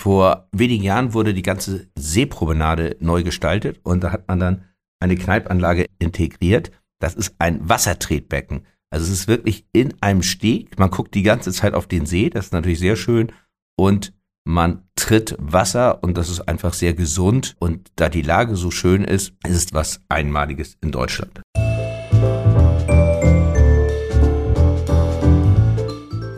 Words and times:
Vor 0.00 0.48
wenigen 0.50 0.82
Jahren 0.82 1.12
wurde 1.12 1.34
die 1.34 1.42
ganze 1.42 1.88
Seepromenade 1.94 2.96
neu 3.00 3.22
gestaltet 3.22 3.80
und 3.82 4.02
da 4.02 4.12
hat 4.12 4.28
man 4.28 4.40
dann 4.40 4.64
eine 4.98 5.14
Kneipanlage 5.14 5.88
integriert. 5.98 6.70
Das 7.02 7.14
ist 7.14 7.34
ein 7.38 7.68
Wassertretbecken. 7.68 8.62
Also 8.90 9.04
es 9.04 9.10
ist 9.10 9.28
wirklich 9.28 9.66
in 9.74 9.92
einem 10.00 10.22
Steg. 10.22 10.78
Man 10.78 10.88
guckt 10.88 11.14
die 11.14 11.22
ganze 11.22 11.52
Zeit 11.52 11.74
auf 11.74 11.86
den 11.86 12.06
See. 12.06 12.30
Das 12.30 12.46
ist 12.46 12.52
natürlich 12.54 12.78
sehr 12.78 12.96
schön. 12.96 13.30
Und 13.78 14.14
man 14.48 14.84
tritt 14.94 15.36
Wasser 15.38 16.02
und 16.02 16.16
das 16.16 16.30
ist 16.30 16.48
einfach 16.48 16.72
sehr 16.72 16.94
gesund. 16.94 17.54
Und 17.58 17.92
da 17.96 18.08
die 18.08 18.22
Lage 18.22 18.56
so 18.56 18.70
schön 18.70 19.04
ist, 19.04 19.34
ist 19.46 19.54
es 19.54 19.74
was 19.74 20.00
Einmaliges 20.08 20.78
in 20.80 20.92
Deutschland. 20.92 21.42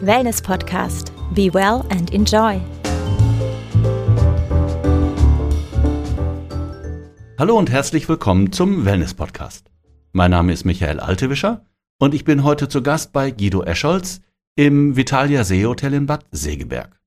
Wellness 0.00 0.42
Podcast. 0.42 1.12
Be 1.32 1.54
well 1.54 1.84
and 1.90 2.12
enjoy. 2.12 2.60
Hallo 7.42 7.59
und 7.59 7.73
herzlich 7.73 8.09
willkommen 8.09 8.52
zum 8.52 8.84
Wellness 8.84 9.14
Podcast. 9.14 9.69
Mein 10.12 10.30
Name 10.30 10.52
ist 10.52 10.64
Michael 10.64 11.01
Altewischer 11.01 11.66
und 11.98 12.15
ich 12.15 12.24
bin 12.24 12.45
heute 12.45 12.68
zu 12.68 12.84
Gast 12.84 13.12
bei 13.12 13.32
Guido 13.32 13.65
Escholz 13.65 14.20
im 14.55 14.95
Vitalia 14.95 15.42
See 15.42 15.66
Hotel 15.66 15.95
in 15.95 16.06
Bad 16.06 16.24
Segeberg. 16.30 17.01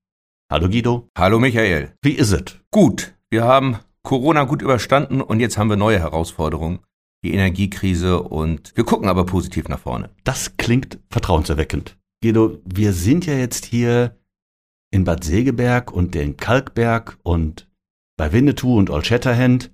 Hallo 0.52 0.68
Guido. 0.68 1.08
Hallo 1.16 1.38
Michael. 1.38 1.94
Wie 2.02 2.12
ist 2.12 2.32
es? 2.32 2.60
Gut. 2.70 3.14
Wir 3.30 3.44
haben 3.44 3.78
Corona 4.02 4.44
gut 4.44 4.60
überstanden 4.60 5.22
und 5.22 5.40
jetzt 5.40 5.56
haben 5.56 5.70
wir 5.70 5.78
neue 5.78 6.00
Herausforderungen. 6.00 6.80
Die 7.24 7.32
Energiekrise 7.32 8.22
und 8.22 8.76
wir 8.76 8.84
gucken 8.84 9.08
aber 9.08 9.24
positiv 9.24 9.70
nach 9.70 9.80
vorne. 9.80 10.10
Das 10.24 10.58
klingt 10.58 10.98
vertrauenserweckend. 11.08 11.96
Guido, 12.22 12.58
wir 12.66 12.92
sind 12.92 13.24
ja 13.24 13.32
jetzt 13.32 13.64
hier 13.64 14.18
in 14.90 15.04
Bad 15.04 15.24
Segeberg 15.24 15.90
und 15.90 16.14
den 16.14 16.36
Kalkberg 16.36 17.16
und 17.22 17.70
bei 18.18 18.34
Winnetou 18.34 18.76
und 18.76 18.90
Old 18.90 19.06
Shatterhand 19.06 19.70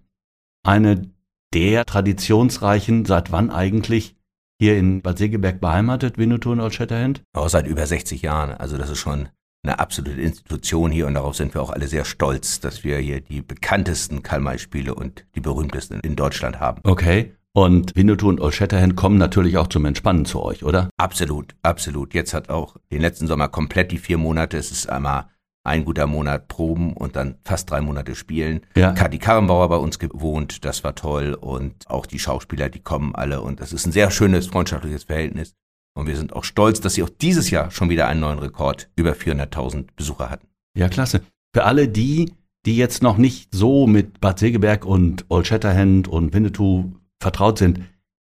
eine 0.63 1.10
der 1.55 1.85
traditionsreichen, 1.85 3.05
seit 3.05 3.32
wann 3.32 3.51
eigentlich 3.51 4.16
hier 4.60 4.79
in 4.79 5.02
Bad 5.02 5.18
Segeberg 5.18 5.60
beheimatet, 5.60 6.18
Winnetou 6.18 6.52
und 6.52 6.60
Old 6.60 6.74
Shatterhand? 6.74 7.23
Oh, 7.37 7.49
seit 7.49 7.66
über 7.66 7.87
60 7.87 8.23
Jahren. 8.23 8.52
Also 8.52 8.79
das 8.79 8.90
ist 8.90 8.99
schon 8.99 9.29
eine 9.65 9.79
absolute 9.79 10.21
Institution 10.21 10.90
hier 10.90 11.07
und 11.07 11.15
darauf 11.15 11.37
sind 11.37 11.55
wir 11.55 11.63
auch 11.63 11.71
alle 11.71 11.87
sehr 11.87 12.05
stolz, 12.05 12.60
dass 12.60 12.85
wir 12.85 12.99
hier 12.99 13.21
die 13.21 13.43
bekanntesten 13.43 14.23
Karl-May-Spiele 14.23 14.95
und 14.95 15.24
die 15.35 15.40
berühmtesten 15.40 16.01
in 16.01 16.16
Deutschland 16.16 16.60
haben. 16.60 16.80
Okay. 16.85 17.35
Und 17.55 17.95
Winnetou 17.95 18.29
und 18.29 18.40
Old 18.40 18.55
Shatterhand 18.55 18.96
kommen 18.96 19.18
natürlich 19.18 19.59
auch 19.59 19.66
zum 19.66 19.85
Entspannen 19.85 20.24
zu 20.24 20.43
euch, 20.43 20.65
oder? 20.65 20.88
Absolut, 20.96 21.55
absolut. 21.63 22.15
Jetzt 22.15 22.33
hat 22.33 22.49
auch 22.49 22.77
den 22.90 23.02
letzten 23.02 23.27
Sommer 23.27 23.49
komplett 23.49 23.93
die 23.93 23.99
vier 23.99 24.16
Monate. 24.16 24.57
Es 24.57 24.71
ist 24.71 24.88
einmal 24.88 25.27
ein 25.65 25.85
guter 25.85 26.07
Monat 26.07 26.49
Proben 26.49 26.93
und 26.93 27.16
dann 27.16 27.37
fast 27.45 27.71
drei 27.71 27.80
Monate 27.80 28.15
spielen. 28.15 28.63
Ja. 28.74 28.93
Kati 28.93 29.18
Karrenbauer 29.18 29.68
bei 29.68 29.77
uns 29.77 29.99
gewohnt, 29.99 30.65
das 30.65 30.82
war 30.85 30.95
toll. 30.95 31.35
Und 31.35 31.88
auch 31.88 32.07
die 32.07 32.18
Schauspieler, 32.18 32.68
die 32.68 32.80
kommen 32.80 33.15
alle. 33.15 33.41
Und 33.41 33.60
das 33.60 33.73
ist 33.73 33.87
ein 33.87 33.93
sehr 33.93 34.10
schönes 34.10 34.49
freundschaftliches 34.49 35.05
Verhältnis. 35.05 35.55
Und 35.95 36.07
wir 36.07 36.16
sind 36.16 36.33
auch 36.33 36.45
stolz, 36.45 36.80
dass 36.80 36.95
sie 36.95 37.02
auch 37.02 37.10
dieses 37.10 37.51
Jahr 37.51 37.71
schon 37.71 37.90
wieder 37.90 38.09
einen 38.09 38.21
neuen 38.21 38.38
Rekord 38.38 38.90
über 38.96 39.13
400.000 39.13 39.88
Besucher 39.95 40.30
hatten. 40.30 40.49
Ja, 40.77 40.88
klasse. 40.88 41.21
Für 41.55 41.65
alle 41.65 41.88
die, 41.88 42.33
die 42.65 42.77
jetzt 42.77 43.02
noch 43.02 43.18
nicht 43.18 43.55
so 43.55 43.87
mit 43.87 44.21
Bad 44.21 44.38
Segeberg 44.38 44.87
und 44.87 45.27
Old 45.29 45.46
Shatterhand 45.46 46.09
und 46.09 46.33
Winnetou 46.33 46.93
vertraut 47.21 47.59
sind, 47.59 47.80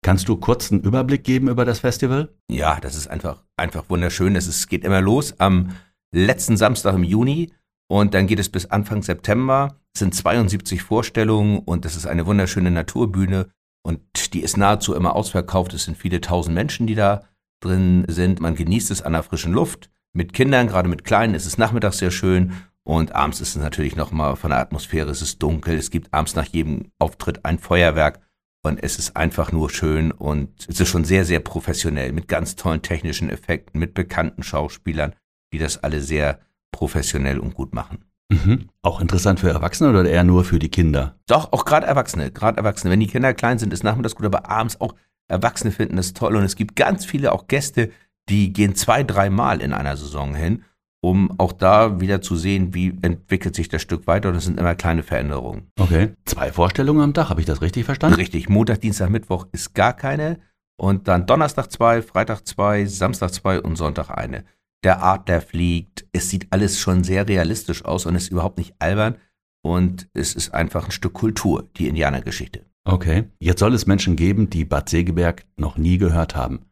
kannst 0.04 0.30
du 0.30 0.38
kurz 0.38 0.72
einen 0.72 0.82
Überblick 0.82 1.24
geben 1.24 1.50
über 1.50 1.66
das 1.66 1.80
Festival? 1.80 2.30
Ja, 2.50 2.80
das 2.80 2.96
ist 2.96 3.08
einfach, 3.08 3.44
einfach 3.58 3.90
wunderschön. 3.90 4.36
Es 4.36 4.68
geht 4.68 4.84
immer 4.84 5.02
los 5.02 5.34
am 5.40 5.72
letzten 6.16 6.58
Samstag 6.58 6.96
im 6.96 7.04
Juni 7.04 7.52
und 7.88 8.14
dann 8.14 8.28
geht 8.28 8.40
es 8.40 8.50
bis 8.50 8.66
Anfang 8.66 9.04
September. 9.04 9.80
Es 9.94 10.00
sind 10.00 10.16
72 10.16 10.82
Vorstellungen 10.82 11.60
und 11.60 11.86
es 11.86 11.96
ist 11.96 12.08
eine 12.08 12.26
wunderschöne 12.26 12.72
Naturbühne 12.72 13.50
und 13.84 14.00
die 14.34 14.42
ist 14.42 14.58
nahezu 14.58 14.96
immer 14.96 15.16
ausverkauft. 15.16 15.74
Es 15.74 15.84
sind 15.84 15.98
viele 15.98 16.22
tausend 16.22 16.56
Menschen, 16.56 16.88
die 16.88 16.96
da 16.96 17.24
drin 17.62 18.06
sind. 18.08 18.40
Man 18.40 18.56
genießt 18.56 18.92
es 18.92 19.02
an 19.02 19.14
der 19.14 19.24
frischen 19.24 19.54
Luft. 19.54 19.92
Mit 20.14 20.34
Kindern, 20.34 20.68
gerade 20.68 20.90
mit 20.90 21.04
Kleinen, 21.04 21.36
ist 21.36 21.46
es 21.46 21.58
nachmittags 21.58 21.98
sehr 21.98 22.12
schön 22.12 22.54
und 22.84 23.14
abends 23.14 23.42
ist 23.42 23.56
es 23.56 23.62
natürlich 23.62 23.96
nochmal 23.96 24.36
von 24.36 24.52
der 24.52 24.60
Atmosphäre, 24.60 25.10
es 25.10 25.22
ist 25.22 25.42
dunkel. 25.44 25.76
Es 25.76 25.92
gibt 25.92 26.14
abends 26.14 26.36
nach 26.36 26.46
jedem 26.46 26.92
Auftritt 27.00 27.44
ein 27.44 27.60
Feuerwerk 27.60 28.22
und 28.64 28.82
es 28.82 28.98
ist 28.98 29.18
einfach 29.18 29.52
nur 29.52 29.70
schön 29.70 30.12
und 30.12 30.66
es 30.70 30.80
ist 30.80 30.88
schon 30.88 31.04
sehr, 31.04 31.26
sehr 31.26 31.40
professionell 31.40 32.14
mit 32.14 32.28
ganz 32.28 32.56
tollen 32.56 32.82
technischen 32.82 33.30
Effekten, 33.30 33.80
mit 33.80 33.94
bekannten 33.94 34.44
Schauspielern 34.44 35.14
die 35.56 35.64
das 35.64 35.84
alle 35.84 36.02
sehr 36.02 36.40
professionell 36.72 37.40
und 37.40 37.54
gut 37.54 37.74
machen. 37.74 38.06
Mhm. 38.30 38.70
Auch 38.82 39.00
interessant 39.00 39.40
für 39.40 39.50
Erwachsene 39.50 39.90
oder 39.90 40.06
eher 40.06 40.24
nur 40.24 40.44
für 40.44 40.60
die 40.60 40.70
Kinder? 40.70 41.16
Doch, 41.28 41.54
auch 41.54 41.64
gerade 41.64 41.88
Erwachsene, 41.88 42.32
gerade 42.32 42.58
Erwachsene. 42.58 42.92
Wenn 42.92 43.00
die 43.00 43.08
Kinder 43.08 43.34
klein 43.34 43.60
sind, 43.60 43.72
ist 43.72 43.84
nachmittags 43.84 44.16
gut, 44.16 44.26
aber 44.26 44.50
abends 44.50 44.82
auch 44.82 44.96
Erwachsene 45.28 45.72
finden 45.72 45.96
das 45.96 46.14
toll 46.14 46.36
und 46.36 46.44
es 46.44 46.56
gibt 46.56 46.76
ganz 46.76 47.06
viele 47.06 47.32
auch 47.32 47.48
Gäste, 47.48 47.92
die 48.30 48.52
gehen 48.52 48.76
zwei, 48.76 49.04
dreimal 49.04 49.62
in 49.62 49.74
einer 49.74 49.96
Saison 49.96 50.36
hin, 50.36 50.64
um 51.02 51.40
auch 51.40 51.54
da 51.54 52.02
wieder 52.02 52.22
zu 52.22 52.36
sehen, 52.36 52.74
wie 52.74 52.98
entwickelt 53.02 53.56
sich 53.56 53.70
das 53.70 53.82
Stück 53.82 54.08
weiter 54.08 54.30
und 54.30 54.36
es 54.36 54.46
sind 54.46 54.60
immer 54.60 54.76
kleine 54.76 55.04
Veränderungen. 55.04 55.72
Okay. 55.80 56.10
Zwei 56.26 56.52
Vorstellungen 56.52 57.02
am 57.02 57.14
Tag, 57.14 57.30
habe 57.30 57.40
ich 57.40 57.48
das 57.48 57.62
richtig 57.62 57.86
verstanden? 57.86 58.18
Richtig. 58.18 58.50
Montag, 58.50 58.82
Dienstag, 58.82 59.10
Mittwoch 59.10 59.48
ist 59.52 59.74
gar 59.74 59.94
keine 59.94 60.40
und 60.78 61.08
dann 61.08 61.26
Donnerstag 61.26 61.72
zwei, 61.72 62.02
Freitag 62.02 62.46
zwei, 62.46 62.86
Samstag 62.86 63.34
zwei 63.34 63.62
und 63.62 63.78
Sonntag 63.78 64.10
eine 64.10 64.44
der 64.84 65.04
Adler 65.04 65.42
fliegt. 65.42 66.06
Es 66.12 66.30
sieht 66.30 66.48
alles 66.52 66.80
schon 66.80 67.04
sehr 67.04 67.28
realistisch 67.28 67.86
aus 67.86 68.06
und 68.06 68.16
ist 68.16 68.32
überhaupt 68.32 68.58
nicht 68.58 68.76
albern. 68.80 69.18
Und 69.64 70.10
es 70.14 70.36
ist 70.36 70.54
einfach 70.54 70.86
ein 70.86 70.92
Stück 70.92 71.14
Kultur, 71.14 71.68
die 71.78 71.88
Indianergeschichte. 71.88 72.66
Okay. 72.88 73.26
Jetzt 73.40 73.60
soll 73.60 73.74
es 73.74 73.88
Menschen 73.88 74.16
geben, 74.16 74.50
die 74.50 74.64
Bad 74.64 74.90
Segeberg 74.90 75.46
noch 75.58 75.78
nie 75.78 75.98
gehört 75.98 76.36
haben. 76.36 76.66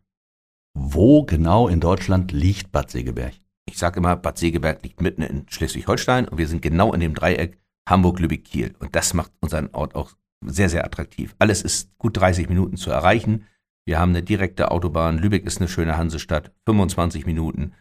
Wo 0.75 1.23
genau 1.23 1.67
in 1.67 1.79
Deutschland 1.79 2.31
liegt 2.31 2.71
Bad 2.71 2.91
Segeberg? 2.91 3.33
Ich 3.65 3.77
sage 3.77 3.99
immer, 3.99 4.15
Bad 4.15 4.37
Segeberg 4.37 4.83
liegt 4.83 5.01
mitten 5.01 5.23
in 5.23 5.45
Schleswig-Holstein 5.49 6.27
und 6.27 6.37
wir 6.37 6.47
sind 6.47 6.61
genau 6.61 6.93
in 6.93 6.99
dem 6.99 7.15
Dreieck 7.15 7.57
Hamburg-Lübeck-Kiel. 7.89 8.75
Und 8.79 8.95
das 8.95 9.13
macht 9.13 9.31
unseren 9.39 9.69
Ort 9.71 9.95
auch 9.95 10.11
sehr, 10.45 10.69
sehr 10.69 10.85
attraktiv. 10.85 11.35
Alles 11.39 11.61
ist 11.61 11.97
gut 11.97 12.17
30 12.17 12.49
Minuten 12.49 12.77
zu 12.77 12.91
erreichen. 12.91 13.45
Wir 13.85 13.99
haben 13.99 14.09
eine 14.09 14.23
direkte 14.23 14.71
Autobahn. 14.71 15.17
Lübeck 15.17 15.45
ist 15.45 15.59
eine 15.59 15.67
schöne 15.67 15.97
Hansestadt. 15.97 16.51
25 16.65 17.25
Minuten. 17.25 17.73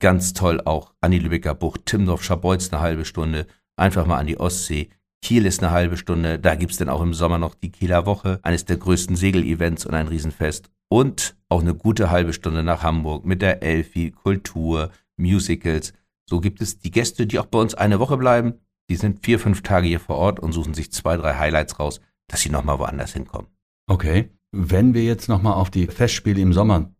Ganz 0.00 0.32
toll 0.32 0.62
auch 0.64 0.94
an 1.02 1.10
die 1.10 1.18
Lübecker 1.18 1.54
Bucht, 1.54 1.84
Timdorf, 1.84 2.24
Scharbeutz 2.24 2.72
eine 2.72 2.80
halbe 2.80 3.04
Stunde, 3.04 3.46
einfach 3.76 4.06
mal 4.06 4.16
an 4.16 4.26
die 4.26 4.40
Ostsee. 4.40 4.88
Kiel 5.22 5.44
ist 5.44 5.62
eine 5.62 5.72
halbe 5.72 5.98
Stunde, 5.98 6.38
da 6.38 6.54
gibt's 6.54 6.78
dann 6.78 6.88
auch 6.88 7.02
im 7.02 7.12
Sommer 7.12 7.36
noch 7.36 7.54
die 7.54 7.70
Kieler 7.70 8.06
Woche, 8.06 8.40
eines 8.42 8.64
der 8.64 8.78
größten 8.78 9.14
Segelevents 9.14 9.84
und 9.84 9.92
ein 9.92 10.08
Riesenfest. 10.08 10.70
Und 10.88 11.36
auch 11.50 11.60
eine 11.60 11.74
gute 11.74 12.10
halbe 12.10 12.32
Stunde 12.32 12.62
nach 12.62 12.82
Hamburg 12.82 13.26
mit 13.26 13.42
der 13.42 13.62
Elfi, 13.62 14.10
Kultur, 14.10 14.90
Musicals. 15.18 15.92
So 16.28 16.40
gibt 16.40 16.62
es 16.62 16.78
die 16.78 16.90
Gäste, 16.90 17.26
die 17.26 17.38
auch 17.38 17.46
bei 17.46 17.58
uns 17.58 17.74
eine 17.74 18.00
Woche 18.00 18.16
bleiben. 18.16 18.54
Die 18.88 18.96
sind 18.96 19.24
vier, 19.24 19.38
fünf 19.38 19.62
Tage 19.62 19.86
hier 19.86 20.00
vor 20.00 20.16
Ort 20.16 20.40
und 20.40 20.52
suchen 20.52 20.72
sich 20.72 20.90
zwei, 20.92 21.18
drei 21.18 21.34
Highlights 21.34 21.78
raus, 21.78 22.00
dass 22.26 22.40
sie 22.40 22.48
nochmal 22.48 22.78
woanders 22.78 23.12
hinkommen. 23.12 23.50
Okay. 23.86 24.30
Wenn 24.50 24.94
wir 24.94 25.04
jetzt 25.04 25.28
nochmal 25.28 25.54
auf 25.54 25.70
die 25.70 25.86
Festspiele 25.86 26.40
im 26.40 26.54
Sommer, 26.54 26.90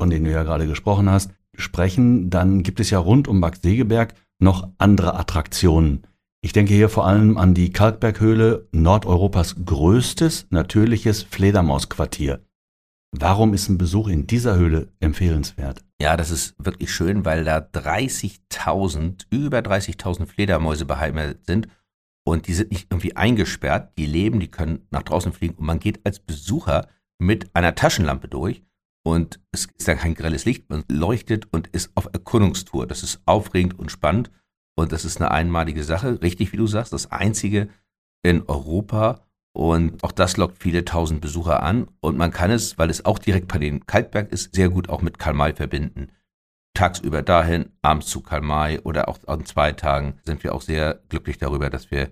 von 0.00 0.08
denen 0.10 0.24
du 0.24 0.32
ja 0.32 0.42
gerade 0.42 0.66
gesprochen 0.66 1.10
hast, 1.10 1.30
sprechen, 1.56 2.30
dann 2.30 2.62
gibt 2.62 2.80
es 2.80 2.90
ja 2.90 2.98
rund 2.98 3.28
um 3.28 3.40
Bad 3.40 3.62
Segeberg 3.62 4.14
noch 4.38 4.68
andere 4.78 5.18
Attraktionen. 5.18 6.06
Ich 6.42 6.52
denke 6.52 6.74
hier 6.74 6.88
vor 6.88 7.06
allem 7.06 7.38
an 7.38 7.54
die 7.54 7.70
Kalkberghöhle, 7.72 8.68
Nordeuropas 8.70 9.56
größtes 9.64 10.46
natürliches 10.50 11.22
Fledermausquartier. 11.24 12.40
Warum 13.12 13.54
ist 13.54 13.68
ein 13.68 13.78
Besuch 13.78 14.08
in 14.08 14.26
dieser 14.26 14.56
Höhle 14.56 14.92
empfehlenswert? 15.00 15.82
Ja, 16.00 16.16
das 16.16 16.30
ist 16.30 16.54
wirklich 16.58 16.92
schön, 16.92 17.24
weil 17.24 17.44
da 17.44 17.58
30.000, 17.58 19.26
über 19.30 19.58
30.000 19.58 20.26
Fledermäuse 20.26 20.84
beheimatet 20.84 21.46
sind 21.46 21.68
und 22.26 22.46
die 22.46 22.54
sind 22.54 22.72
nicht 22.72 22.88
irgendwie 22.90 23.16
eingesperrt, 23.16 23.96
die 23.96 24.06
leben, 24.06 24.38
die 24.38 24.50
können 24.50 24.86
nach 24.90 25.02
draußen 25.02 25.32
fliegen 25.32 25.54
und 25.54 25.64
man 25.64 25.80
geht 25.80 26.04
als 26.04 26.20
Besucher 26.20 26.88
mit 27.18 27.54
einer 27.54 27.74
Taschenlampe 27.74 28.28
durch 28.28 28.62
und 29.06 29.38
es 29.52 29.68
ist 29.78 29.86
dann 29.86 29.98
kein 29.98 30.16
grelles 30.16 30.46
Licht, 30.46 30.68
man 30.68 30.82
leuchtet 30.88 31.46
und 31.52 31.68
ist 31.68 31.92
auf 31.94 32.08
Erkundungstour. 32.12 32.88
Das 32.88 33.04
ist 33.04 33.20
aufregend 33.24 33.78
und 33.78 33.92
spannend 33.92 34.32
und 34.74 34.90
das 34.90 35.04
ist 35.04 35.20
eine 35.20 35.30
einmalige 35.30 35.84
Sache, 35.84 36.20
richtig 36.22 36.52
wie 36.52 36.56
du 36.56 36.66
sagst, 36.66 36.92
das 36.92 37.12
einzige 37.12 37.68
in 38.24 38.42
Europa 38.48 39.24
und 39.52 40.02
auch 40.02 40.10
das 40.10 40.36
lockt 40.38 40.60
viele 40.60 40.84
tausend 40.84 41.20
Besucher 41.20 41.62
an 41.62 41.86
und 42.00 42.18
man 42.18 42.32
kann 42.32 42.50
es, 42.50 42.78
weil 42.78 42.90
es 42.90 43.04
auch 43.04 43.20
direkt 43.20 43.46
bei 43.46 43.58
den 43.58 43.86
Kalkberg 43.86 44.32
ist, 44.32 44.56
sehr 44.56 44.70
gut 44.70 44.88
auch 44.88 45.02
mit 45.02 45.20
Karl 45.20 45.34
May 45.34 45.54
verbinden. 45.54 46.10
Tagsüber 46.74 47.22
dahin, 47.22 47.70
abends 47.82 48.08
zu 48.08 48.22
Karl 48.22 48.42
May 48.42 48.80
oder 48.80 49.08
auch 49.08 49.20
an 49.28 49.46
zwei 49.46 49.70
Tagen 49.70 50.18
sind 50.24 50.42
wir 50.42 50.52
auch 50.52 50.62
sehr 50.62 51.00
glücklich 51.10 51.38
darüber, 51.38 51.70
dass 51.70 51.92
wir 51.92 52.10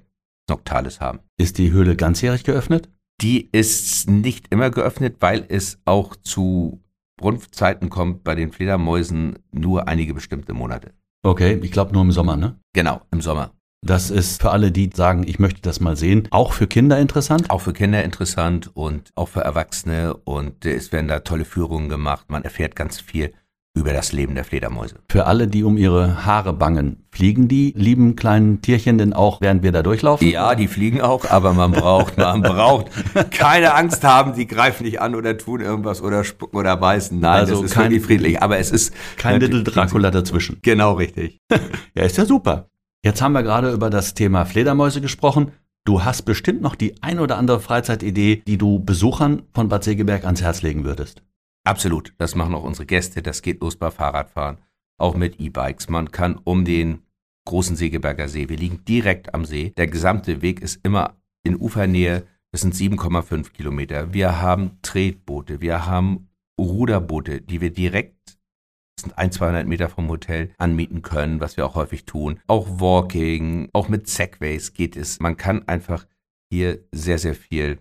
Noctalis 0.49 1.01
haben. 1.01 1.19
Ist 1.39 1.59
die 1.59 1.73
Höhle 1.73 1.97
ganzjährig 1.97 2.45
geöffnet? 2.45 2.89
Die 3.21 3.51
ist 3.51 4.09
nicht 4.09 4.53
immer 4.53 4.71
geöffnet, 4.71 5.17
weil 5.19 5.45
es 5.49 5.81
auch 5.85 6.15
zu 6.15 6.84
Brunftzeiten 7.17 7.91
kommt 7.91 8.25
bei 8.25 8.35
den 8.35 8.53
Fledermäusen 8.53 9.39
nur 9.53 9.89
einige 9.89 10.15
bestimmte 10.15 10.53
Monate. 10.53 10.93
Okay, 11.23 11.59
ich 11.63 11.73
glaube 11.73 11.93
nur 11.93 12.03
im 12.03 12.13
Sommer, 12.13 12.37
ne? 12.37 12.59
Genau, 12.75 13.01
im 13.11 13.21
Sommer. 13.21 13.53
Das 13.85 14.11
ist 14.11 14.41
für 14.41 14.51
alle, 14.51 14.73
die 14.73 14.91
sagen, 14.95 15.25
ich 15.27 15.39
möchte 15.39 15.61
das 15.61 15.79
mal 15.79 15.95
sehen, 15.95 16.29
auch 16.31 16.55
für 16.55 16.67
Kinder 16.67 16.99
interessant. 16.99 17.51
Auch 17.51 17.61
für 17.61 17.75
Kinder 17.75 18.03
interessant 18.03 18.71
und 18.75 19.11
auch 19.15 19.29
für 19.29 19.43
Erwachsene 19.43 20.15
und 20.15 20.65
es 20.65 20.91
werden 20.91 21.09
da 21.09 21.21
tolle 21.21 21.45
Führungen 21.45 21.91
gemacht. 21.91 22.31
Man 22.31 22.45
erfährt 22.45 22.77
ganz 22.77 22.99
viel 22.99 23.35
über 23.75 23.93
das 23.93 24.13
Leben 24.13 24.37
der 24.37 24.45
Fledermäuse. 24.45 24.95
Für 25.11 25.27
alle, 25.27 25.49
die 25.49 25.65
um 25.65 25.77
ihre 25.77 26.25
Haare 26.25 26.53
bangen, 26.53 27.05
fliegen 27.11 27.49
die 27.49 27.75
lieben 27.77 28.15
kleinen 28.15 28.63
Tierchen 28.63 28.99
denn 28.99 29.13
auch, 29.13 29.41
während 29.41 29.65
wir 29.65 29.73
da 29.73 29.83
durchlaufen? 29.83 30.29
Ja, 30.29 30.55
die 30.55 30.69
fliegen 30.69 31.01
auch, 31.01 31.29
aber 31.29 31.53
man 31.53 31.73
braucht, 31.73 32.17
man 32.17 32.43
braucht 32.43 32.87
keine 33.33 33.75
Angst 33.75 34.05
haben, 34.05 34.35
die 34.35 34.47
greifen 34.47 34.85
nicht 34.85 35.01
an 35.01 35.17
oder 35.17 35.37
tun 35.37 35.61
irgendwas 35.61 36.03
oder 36.03 36.23
spucken 36.23 36.57
oder 36.57 36.77
beißen. 36.77 37.19
Nein, 37.19 37.41
also 37.41 37.57
das 37.57 37.65
ist 37.65 37.75
kein, 37.75 37.91
wirklich 37.91 38.05
friedlich, 38.05 38.43
aber 38.43 38.59
es 38.59 38.71
ist 38.71 38.95
kein 39.17 39.41
Little 39.41 39.65
Dracula 39.65 40.13
dazwischen. 40.13 40.59
Genau 40.63 40.93
richtig. 40.93 41.41
ja, 41.95 42.05
ist 42.05 42.17
ja 42.17 42.27
super. 42.27 42.69
Jetzt 43.03 43.21
haben 43.21 43.33
wir 43.33 43.43
gerade 43.43 43.73
über 43.73 43.91
das 43.91 44.15
Thema 44.15 44.45
Fledermäuse 44.47 45.01
gesprochen. 45.01 45.51
Du 45.85 46.05
hast 46.05 46.23
bestimmt 46.23 46.63
noch 46.63 46.77
die 46.77 47.03
ein 47.03 47.19
oder 47.19 47.37
andere 47.37 47.61
Freizeitidee, 47.61 48.43
die 48.47 48.57
du 48.57 48.79
Besuchern 48.83 49.43
von 49.53 49.69
Bad 49.69 49.85
Segeberg 49.85 50.25
ans 50.25 50.41
Herz 50.41 50.63
legen 50.63 50.85
würdest. 50.85 51.23
Absolut, 51.65 52.13
das 52.19 52.35
machen 52.35 52.55
auch 52.55 52.63
unsere 52.63 52.87
Gäste. 52.87 53.23
Das 53.23 53.41
geht 53.41 53.61
los 53.63 53.77
bei 53.77 53.91
Fahrradfahren, 53.91 54.59
auch 54.99 55.17
mit 55.17 55.41
E-Bikes. 55.41 55.89
Man 55.89 56.11
kann 56.13 56.37
um 56.37 56.65
den 56.65 57.03
großen 57.47 57.77
Segeberger 57.77 58.29
See, 58.29 58.49
wir 58.49 58.57
liegen 58.57 58.85
direkt 58.85 59.35
am 59.35 59.45
See. 59.45 59.73
Der 59.77 59.87
gesamte 59.87 60.43
Weg 60.43 60.61
ist 60.61 60.81
immer 60.83 61.17
in 61.43 61.57
Ufernähe. 61.57 62.27
Das 62.53 62.61
sind 62.61 62.75
7,5 62.75 63.53
Kilometer. 63.53 64.13
Wir 64.13 64.41
haben 64.41 64.79
Tretboote, 64.83 65.61
wir 65.61 65.87
haben 65.87 66.29
Ruderboote, 66.59 67.41
die 67.41 67.61
wir 67.61 67.71
direkt, 67.71 68.39
das 68.97 69.05
sind 69.05 69.19
ein, 69.19 69.33
200 69.33 69.67
Meter 69.67 69.89
vom 69.89 70.09
Hotel, 70.09 70.53
anmieten 70.59 71.03
können, 71.03 71.41
was 71.41 71.57
wir 71.57 71.67
auch 71.67 71.75
häufig 71.75 72.05
tun. 72.05 72.41
Auch 72.47 72.81
Walking, 72.81 73.71
auch 73.73 73.89
mit 73.89 74.07
Segways 74.09 74.73
geht 74.73 74.97
es. 74.97 75.19
Man 75.19 75.37
kann 75.37 75.67
einfach 75.67 76.07
hier 76.51 76.79
sehr, 76.93 77.19
sehr 77.19 77.35
viel 77.35 77.81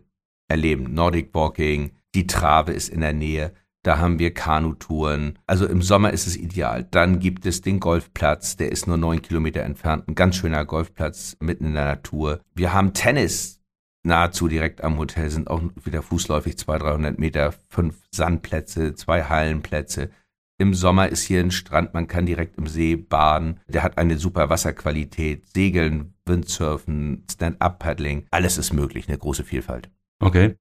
erleben. 0.50 0.94
Nordic 0.94 1.34
Walking, 1.34 1.92
die 2.16 2.28
Trave 2.28 2.74
ist 2.74 2.90
in 2.90 3.02
der 3.02 3.14
Nähe. 3.14 3.54
Da 3.84 3.98
haben 3.98 4.18
wir 4.18 4.34
Kanutouren. 4.34 5.38
Also 5.46 5.68
im 5.68 5.82
Sommer 5.82 6.12
ist 6.12 6.26
es 6.26 6.38
ideal. 6.38 6.88
Dann 6.90 7.20
gibt 7.20 7.46
es 7.46 7.62
den 7.62 7.82
Golfplatz, 7.82 8.56
der 8.56 8.72
ist 8.72 8.88
nur 8.88 8.98
neun 8.98 9.22
Kilometer 9.22 9.62
entfernt. 9.62 10.08
Ein 10.08 10.16
ganz 10.16 10.38
schöner 10.38 10.66
Golfplatz 10.66 11.36
mitten 11.42 11.66
in 11.66 11.74
der 11.74 11.86
Natur. 11.86 12.40
Wir 12.56 12.74
haben 12.74 12.94
Tennis 12.94 13.60
nahezu 14.04 14.48
direkt 14.48 14.84
am 14.84 14.98
Hotel, 14.98 15.30
sind 15.30 15.50
auch 15.50 15.62
wieder 15.84 16.02
fußläufig 16.02 16.58
200, 16.58 16.94
300 16.94 17.20
Meter. 17.20 17.54
Fünf 17.70 17.98
Sandplätze, 18.12 18.96
zwei 18.96 19.24
Hallenplätze. 19.24 20.10
Im 20.58 20.74
Sommer 20.74 21.10
ist 21.10 21.24
hier 21.24 21.42
ein 21.42 21.52
Strand, 21.52 21.94
man 21.94 22.08
kann 22.08 22.26
direkt 22.26 22.58
im 22.58 22.68
See 22.68 22.96
baden. 22.96 23.60
Der 23.68 23.84
hat 23.84 23.98
eine 23.98 24.18
super 24.18 24.50
Wasserqualität. 24.50 25.46
Segeln, 25.54 26.14
Windsurfen, 26.26 27.26
Stand-up-Paddling. 27.30 28.28
Alles 28.32 28.58
ist 28.58 28.72
möglich, 28.72 29.10
eine 29.10 29.18
große 29.18 29.44
Vielfalt. 29.44 29.90
Okay. 30.20 30.56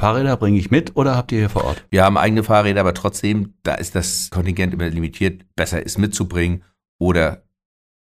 Fahrräder 0.00 0.36
bringe 0.36 0.58
ich 0.58 0.70
mit 0.70 0.96
oder 0.96 1.16
habt 1.16 1.32
ihr 1.32 1.38
hier 1.38 1.50
vor 1.50 1.64
Ort? 1.64 1.84
Wir 1.90 2.04
haben 2.04 2.16
eigene 2.16 2.44
Fahrräder, 2.44 2.80
aber 2.80 2.94
trotzdem, 2.94 3.54
da 3.64 3.74
ist 3.74 3.96
das 3.96 4.30
Kontingent 4.30 4.72
immer 4.72 4.88
limitiert. 4.88 5.44
Besser 5.56 5.84
ist 5.84 5.98
mitzubringen 5.98 6.62
oder 7.00 7.42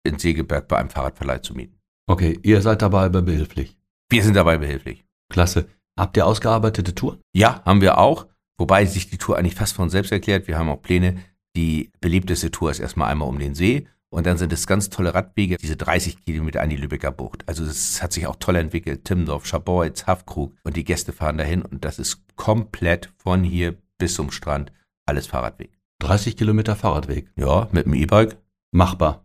in 0.02 0.18
Segeberg 0.18 0.66
bei 0.66 0.76
einem 0.76 0.90
Fahrradverleih 0.90 1.38
zu 1.38 1.54
mieten. 1.54 1.78
Okay, 2.08 2.38
ihr 2.42 2.60
seid 2.62 2.82
dabei 2.82 3.08
behilflich. 3.08 3.78
Wir 4.10 4.24
sind 4.24 4.34
dabei 4.34 4.58
behilflich. 4.58 5.04
Klasse. 5.32 5.68
Habt 5.98 6.16
ihr 6.16 6.26
ausgearbeitete 6.26 6.94
Touren? 6.94 7.20
Ja, 7.32 7.62
haben 7.64 7.80
wir 7.80 7.98
auch. 7.98 8.26
Wobei 8.58 8.84
sich 8.84 9.08
die 9.08 9.18
Tour 9.18 9.38
eigentlich 9.38 9.54
fast 9.54 9.74
von 9.74 9.88
selbst 9.88 10.10
erklärt. 10.10 10.48
Wir 10.48 10.58
haben 10.58 10.68
auch 10.68 10.82
Pläne. 10.82 11.18
Die 11.56 11.92
beliebteste 12.00 12.50
Tour 12.50 12.72
ist 12.72 12.80
erstmal 12.80 13.10
einmal 13.10 13.28
um 13.28 13.38
den 13.38 13.54
See 13.54 13.86
und 14.14 14.26
dann 14.26 14.38
sind 14.38 14.52
es 14.52 14.66
ganz 14.68 14.90
tolle 14.90 15.12
Radwege, 15.12 15.56
diese 15.56 15.76
30 15.76 16.24
Kilometer 16.24 16.62
an 16.62 16.70
die 16.70 16.76
Lübecker 16.76 17.10
Bucht. 17.10 17.42
Also 17.46 17.64
es 17.64 18.00
hat 18.00 18.12
sich 18.12 18.28
auch 18.28 18.36
toll 18.36 18.54
entwickelt. 18.56 19.04
Timmendorf, 19.04 19.44
Scharbeutz, 19.44 20.06
Haffkrug 20.06 20.54
und 20.62 20.76
die 20.76 20.84
Gäste 20.84 21.12
fahren 21.12 21.36
dahin 21.36 21.62
und 21.62 21.84
das 21.84 21.98
ist 21.98 22.22
komplett 22.36 23.12
von 23.16 23.42
hier 23.42 23.76
bis 23.98 24.14
zum 24.14 24.30
Strand 24.30 24.70
alles 25.04 25.26
Fahrradweg. 25.26 25.70
30 26.00 26.36
Kilometer 26.36 26.76
Fahrradweg. 26.76 27.32
Ja, 27.36 27.68
mit 27.72 27.86
dem 27.86 27.94
E-Bike. 27.94 28.36
Machbar. 28.72 29.24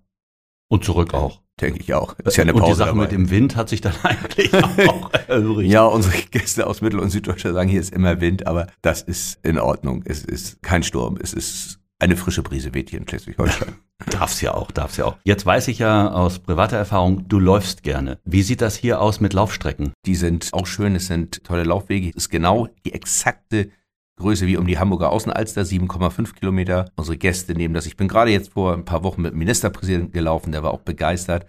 Und 0.69 0.83
zurück 0.83 1.13
auch. 1.13 1.41
Denke 1.61 1.81
ich 1.81 1.93
auch. 1.93 2.17
Ist 2.19 2.37
ja 2.37 2.43
eine 2.43 2.53
Pause 2.53 2.63
und 2.63 2.69
die 2.71 2.77
Sache 2.77 2.89
dabei. 2.89 3.01
mit 3.01 3.11
dem 3.11 3.29
Wind 3.29 3.55
hat 3.55 3.69
sich 3.69 3.81
dann 3.81 3.93
eigentlich 4.03 4.53
auch 4.55 5.11
erübrigt. 5.27 5.71
Ja, 5.71 5.85
unsere 5.85 6.17
Gäste 6.17 6.65
aus 6.65 6.81
Mittel- 6.81 6.99
und 6.99 7.11
Süddeutschland 7.11 7.55
sagen, 7.55 7.69
hier 7.69 7.81
ist 7.81 7.93
immer 7.93 8.21
Wind, 8.21 8.47
aber 8.47 8.67
das 8.81 9.03
ist 9.03 9.45
in 9.45 9.59
Ordnung. 9.59 10.01
Es 10.05 10.23
ist 10.23 10.63
kein 10.63 10.81
Sturm. 10.81 11.17
Es 11.21 11.33
ist 11.33 11.79
eine 11.99 12.15
frische 12.15 12.41
Brise 12.41 12.73
weht 12.73 12.89
hier 12.89 12.99
in 12.99 13.07
Schleswig-Holstein. 13.07 13.75
Darf's 14.05 14.41
ja 14.41 14.53
auch, 14.53 14.71
darf's 14.71 14.97
ja 14.97 15.05
auch. 15.05 15.17
Jetzt 15.23 15.45
weiß 15.45 15.67
ich 15.67 15.79
ja 15.79 16.11
aus 16.11 16.39
privater 16.39 16.77
Erfahrung, 16.77 17.27
du 17.27 17.39
läufst 17.39 17.83
gerne. 17.83 18.19
Wie 18.23 18.43
sieht 18.43 18.61
das 18.61 18.75
hier 18.75 19.01
aus 19.01 19.19
mit 19.19 19.33
Laufstrecken? 19.33 19.93
Die 20.05 20.15
sind 20.15 20.49
auch 20.53 20.67
schön, 20.67 20.95
es 20.95 21.07
sind 21.07 21.43
tolle 21.43 21.63
Laufwege. 21.63 22.09
Es 22.09 22.15
ist 22.15 22.29
genau 22.29 22.67
die 22.85 22.93
exakte 22.93 23.69
Größe 24.17 24.47
wie 24.47 24.57
um 24.57 24.67
die 24.67 24.77
Hamburger 24.77 25.11
Außenalster, 25.11 25.61
7,5 25.61 26.33
Kilometer. 26.35 26.91
Unsere 26.95 27.17
Gäste 27.17 27.53
nehmen 27.53 27.73
das. 27.73 27.85
Ich 27.85 27.97
bin 27.97 28.07
gerade 28.07 28.31
jetzt 28.31 28.53
vor 28.53 28.73
ein 28.73 28.85
paar 28.85 29.03
Wochen 29.03 29.21
mit 29.21 29.31
dem 29.31 29.39
Ministerpräsidenten 29.39 30.11
gelaufen, 30.11 30.51
der 30.51 30.63
war 30.63 30.71
auch 30.71 30.81
begeistert. 30.81 31.45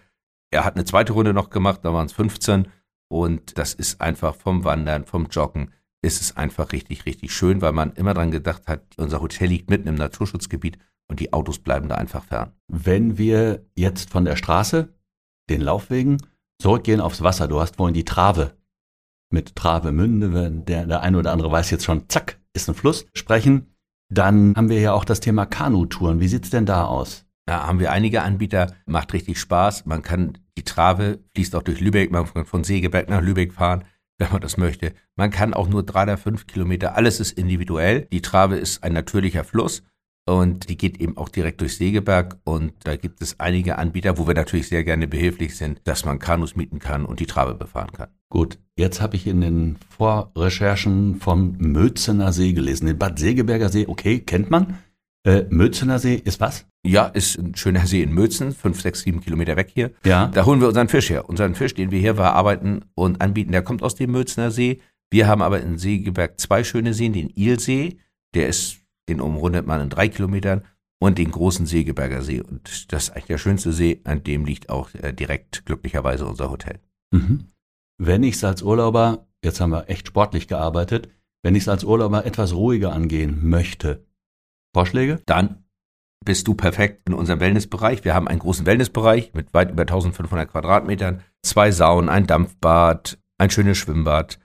Er 0.53 0.65
hat 0.65 0.75
eine 0.75 0.85
zweite 0.85 1.13
Runde 1.13 1.35
noch 1.35 1.51
gemacht, 1.51 1.81
da 1.83 1.93
waren 1.93 2.07
es 2.07 2.13
15. 2.13 2.69
Und 3.09 3.59
das 3.59 3.75
ist 3.75 4.01
einfach 4.01 4.37
vom 4.37 4.65
Wandern, 4.65 5.05
vom 5.05 5.27
Joggen 5.27 5.73
ist 6.03 6.21
es 6.21 6.37
einfach 6.37 6.73
richtig, 6.73 7.05
richtig 7.07 7.33
schön, 7.33 7.61
weil 7.61 7.73
man 7.73 7.93
immer 7.93 8.15
dran 8.15 8.31
gedacht 8.31 8.69
hat, 8.69 8.83
unser 8.97 9.21
Hotel 9.21 9.49
liegt 9.49 9.69
mitten 9.69 9.89
im 9.89 9.97
Naturschutzgebiet 9.97 10.79
und 11.11 11.21
die 11.21 11.33
Autos 11.33 11.59
bleiben 11.59 11.89
da 11.89 11.97
einfach 11.97 12.25
fern. 12.25 12.53
Wenn 12.69 13.19
wir 13.19 13.67
jetzt 13.75 14.11
von 14.11 14.25
der 14.25 14.37
Straße, 14.37 14.95
den 15.51 15.61
Laufwegen, 15.61 16.19
zurückgehen 16.63 17.01
aufs 17.01 17.23
Wasser, 17.23 17.49
du 17.49 17.61
hast 17.61 17.77
vorhin 17.77 17.95
die 17.95 18.05
Trave 18.05 18.57
mit 19.33 19.57
Travemünde, 19.57 20.51
der, 20.51 20.87
der 20.87 21.03
eine 21.03 21.19
oder 21.19 21.33
andere 21.33 21.51
weiß 21.51 21.71
jetzt 21.71 21.85
schon, 21.85 22.09
zack, 22.09 22.41
ist 22.55 22.69
ein 22.69 22.75
Fluss, 22.75 23.07
sprechen, 23.13 23.75
dann 24.09 24.55
haben 24.57 24.69
wir 24.69 24.81
ja 24.81 24.93
auch 24.93 25.05
das 25.05 25.21
Thema 25.21 25.47
Kanutouren. 25.47 26.21
Wie 26.21 26.29
sieht's 26.29 26.51
denn 26.51 26.67
da 26.67 26.85
aus? 26.85 27.27
Da 27.47 27.67
haben 27.67 27.81
wir 27.81 27.93
einige 27.93 28.23
Anbieter, 28.23 28.75
macht 28.87 29.13
richtig 29.13 29.41
Spaß. 29.41 29.87
Man 29.87 30.03
kann, 30.03 30.39
die 30.57 30.65
Trave 30.65 31.19
fließt 31.35 31.55
auch 31.57 31.63
durch 31.63 31.81
Lübeck, 31.81 32.13
man 32.13 32.33
kann 32.33 32.45
von 32.45 32.65
Segeberg 32.65 33.09
nach 33.09 33.21
Lübeck 33.21 33.53
fahren 33.53 33.85
wenn 34.21 34.31
man 34.33 34.43
das 34.43 34.59
möchte. 34.59 34.93
Man 35.17 35.31
kann 35.31 35.55
auch 35.55 35.67
nur 35.67 35.83
drei 35.83 36.03
oder 36.03 36.19
fünf 36.19 36.47
Kilometer, 36.47 36.95
alles 36.95 37.21
ist 37.21 37.33
individuell. 37.33 38.07
Die 38.13 38.21
Trave 38.21 38.57
ist 38.57 38.85
ein 38.85 38.93
natürlicher 38.93 39.45
Fluss 39.45 39.83
und 40.31 40.69
die 40.69 40.77
geht 40.77 41.01
eben 41.01 41.17
auch 41.17 41.29
direkt 41.29 41.61
durch 41.61 41.77
Segeberg 41.77 42.39
und 42.45 42.73
da 42.85 42.95
gibt 42.95 43.21
es 43.21 43.41
einige 43.41 43.79
Anbieter, 43.79 44.17
wo 44.17 44.29
wir 44.29 44.35
natürlich 44.35 44.69
sehr 44.69 44.85
gerne 44.85 45.09
behilflich 45.09 45.57
sind, 45.57 45.81
dass 45.85 46.05
man 46.05 46.21
Kanus 46.21 46.55
mieten 46.55 46.79
kann 46.79 47.05
und 47.05 47.19
die 47.19 47.27
Trave 47.27 47.55
befahren 47.55 47.91
kann. 47.91 48.11
Gut, 48.29 48.59
jetzt 48.77 49.01
habe 49.01 49.17
ich 49.17 49.27
in 49.27 49.41
den 49.41 49.77
Vorrecherchen 49.89 51.17
vom 51.17 51.57
Mözener 51.59 52.33
See 52.33 52.53
gelesen. 52.53 52.87
Den 52.87 52.97
Bad 52.97 53.19
Segeberger 53.19 53.71
See, 53.71 53.87
okay, 53.89 54.21
kennt 54.21 54.51
man. 54.51 54.79
Äh, 55.27 55.47
Mözener 55.51 55.99
See 55.99 56.15
ist 56.15 56.39
was? 56.39 56.65
Ja, 56.87 57.07
ist 57.07 57.37
ein 57.37 57.57
schöner 57.57 57.87
See 57.89 58.01
in 58.01 58.13
Mötzen, 58.13 58.53
fünf, 58.53 58.81
sechs, 58.81 59.01
sieben 59.01 59.21
Kilometer 59.21 59.57
weg 59.57 59.71
hier. 59.75 59.91
Ja. 60.05 60.29
Da 60.29 60.47
holen 60.47 60.61
wir 60.61 60.69
unseren 60.69 60.89
Fisch 60.89 61.11
her. 61.11 61.29
Unseren 61.29 61.57
Fisch, 61.57 61.75
den 61.75 61.91
wir 61.91 61.99
hier 61.99 62.15
verarbeiten 62.15 62.85
und 62.95 63.21
anbieten, 63.21 63.51
der 63.51 63.63
kommt 63.63 63.83
aus 63.83 63.97
dem 63.97 64.13
Mözener 64.13 64.53
See. 64.53 64.81
Wir 65.11 65.27
haben 65.27 65.43
aber 65.43 65.61
in 65.61 65.77
Segeberg 65.77 66.39
zwei 66.39 66.63
schöne 66.63 66.95
Seen, 66.95 67.13
den 67.13 67.31
Ilsee, 67.31 67.99
der 68.35 68.47
ist, 68.47 68.80
den 69.11 69.21
umrundet 69.21 69.67
man 69.67 69.83
in 69.83 69.91
drei 69.91 70.09
Kilometern 70.09 70.63
und 71.01 71.19
den 71.19 71.31
großen 71.31 71.67
Segeberger 71.67 72.23
See. 72.23 72.41
Und 72.41 72.93
das 72.93 73.05
ist 73.05 73.11
eigentlich 73.11 73.27
der 73.27 73.39
schönste 73.39 73.73
See, 73.73 74.01
an 74.05 74.23
dem 74.23 74.45
liegt 74.45 74.71
auch 74.71 74.95
äh, 74.95 75.13
direkt 75.13 75.67
glücklicherweise 75.67 76.27
unser 76.27 76.51
Hotel. 76.51 76.81
Mhm. 77.11 77.49
Wenn 77.99 78.23
ich 78.23 78.37
es 78.37 78.45
als 78.45 78.63
Urlauber, 78.63 79.27
jetzt 79.45 79.61
haben 79.61 79.71
wir 79.71 79.91
echt 79.91 80.07
sportlich 80.07 80.49
gearbeitet, 80.49 81.09
wenn 81.43 81.55
ich 81.55 81.65
es 81.65 81.69
als 81.69 81.85
Urlauber 81.85 82.25
etwas 82.25 82.55
ruhiger 82.55 82.93
angehen 82.93 83.49
möchte, 83.49 84.07
Vorschläge? 84.75 85.21
Dann 85.27 85.65
bist 86.25 86.47
du 86.47 86.55
perfekt 86.55 87.03
in 87.09 87.15
unserem 87.15 87.41
Wellnessbereich. 87.41 88.05
Wir 88.05 88.15
haben 88.15 88.29
einen 88.29 88.39
großen 88.39 88.67
Wellnessbereich 88.67 89.33
mit 89.35 89.55
weit 89.55 89.71
über 89.71 89.83
1500 89.83 90.51
Quadratmetern, 90.51 91.23
zwei 91.43 91.71
Saunen, 91.71 92.11
ein 92.11 92.27
Dampfbad, 92.27 93.19
ein 93.39 93.51
schönes 93.51 93.79
Schwimmbad, 93.79 94.39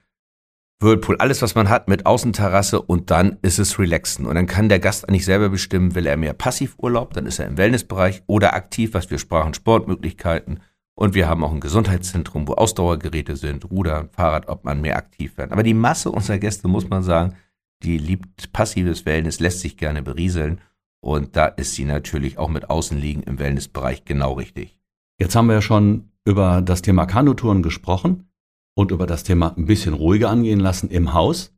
Whirlpool, 0.82 1.16
alles 1.18 1.42
was 1.42 1.56
man 1.56 1.70
hat 1.70 1.88
mit 1.88 2.06
Außenterrasse 2.06 2.82
und 2.82 3.10
dann 3.10 3.38
ist 3.42 3.60
es 3.60 3.80
relaxen. 3.80 4.26
Und 4.26 4.36
dann 4.36 4.46
kann 4.46 4.68
der 4.68 4.80
Gast 4.80 5.08
eigentlich 5.08 5.26
selber 5.26 5.50
bestimmen, 5.50 5.96
will 5.96 6.06
er 6.06 6.18
mehr 6.18 6.34
Passivurlaub, 6.34 7.14
dann 7.14 7.26
ist 7.26 7.40
er 7.40 7.48
im 7.48 7.58
Wellnessbereich 7.58 8.24
oder 8.28 8.54
aktiv, 8.54 8.94
was 8.94 9.10
wir 9.10 9.18
sprachen, 9.18 9.54
Sportmöglichkeiten. 9.54 10.60
Und 10.94 11.14
wir 11.14 11.28
haben 11.28 11.44
auch 11.44 11.52
ein 11.52 11.60
Gesundheitszentrum, 11.62 12.48
wo 12.48 12.54
Ausdauergeräte 12.54 13.36
sind, 13.36 13.70
Ruder, 13.70 14.10
Fahrrad, 14.12 14.48
ob 14.48 14.64
man 14.64 14.82
mehr 14.82 14.98
aktiv 14.98 15.38
wird. 15.38 15.52
Aber 15.52 15.64
die 15.64 15.74
Masse 15.74 16.12
unserer 16.12 16.40
Gäste, 16.40 16.68
muss 16.68 16.90
man 16.90 17.04
sagen, 17.04 17.36
die 17.84 17.98
liebt 17.98 18.52
passives 18.54 19.06
Wellness, 19.06 19.40
lässt 19.40 19.62
sich 19.62 19.78
gerne 19.78 20.02
berieseln. 20.02 20.62
Und 21.02 21.36
da 21.36 21.48
ist 21.48 21.76
sie 21.76 21.86
natürlich 21.86 22.38
auch 22.38 22.50
mit 22.50 22.70
Außenliegen 22.70 23.24
im 23.24 23.40
Wellnessbereich 23.40 24.06
genau 24.06 24.34
richtig. 24.34 24.78
Jetzt 25.20 25.36
haben 25.36 25.48
wir 25.48 25.56
ja 25.56 25.62
schon 25.62 26.12
über 26.26 26.62
das 26.62 26.82
Thema 26.82 27.06
Kanutouren 27.06 27.62
gesprochen 27.62 28.28
und 28.76 28.92
über 28.92 29.08
das 29.08 29.24
Thema 29.24 29.56
ein 29.58 29.66
bisschen 29.66 29.94
ruhiger 29.94 30.30
angehen 30.30 30.60
lassen 30.60 30.90
im 30.90 31.14
Haus. 31.14 31.54